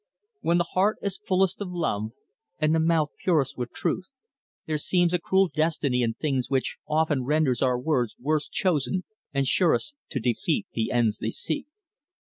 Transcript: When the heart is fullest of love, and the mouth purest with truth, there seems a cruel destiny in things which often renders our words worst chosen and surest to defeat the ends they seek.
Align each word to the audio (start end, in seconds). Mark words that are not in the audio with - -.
When 0.39 0.57
the 0.57 0.69
heart 0.73 0.97
is 1.03 1.19
fullest 1.19 1.61
of 1.61 1.71
love, 1.71 2.07
and 2.57 2.73
the 2.73 2.79
mouth 2.79 3.11
purest 3.23 3.55
with 3.55 3.71
truth, 3.71 4.07
there 4.65 4.79
seems 4.79 5.13
a 5.13 5.19
cruel 5.19 5.47
destiny 5.53 6.01
in 6.01 6.15
things 6.15 6.49
which 6.49 6.77
often 6.87 7.23
renders 7.23 7.61
our 7.61 7.79
words 7.79 8.15
worst 8.19 8.51
chosen 8.51 9.03
and 9.31 9.45
surest 9.45 9.93
to 10.09 10.19
defeat 10.19 10.65
the 10.73 10.89
ends 10.91 11.19
they 11.19 11.29
seek. 11.29 11.67